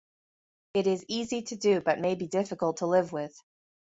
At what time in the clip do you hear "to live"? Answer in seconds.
2.77-3.11